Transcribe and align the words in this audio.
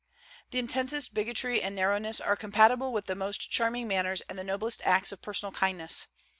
The 0.49 0.57
intensest 0.57 1.13
bigotry 1.13 1.61
and 1.61 1.75
narrowness 1.75 2.19
are 2.19 2.35
compatible 2.35 2.91
with 2.91 3.05
the 3.05 3.13
most 3.13 3.51
charming 3.51 3.87
manners 3.87 4.21
and 4.21 4.35
the 4.35 4.43
noblest 4.43 4.81
acts 4.83 5.11
of 5.11 5.21
personal 5.21 5.51
kindness. 5.51 6.07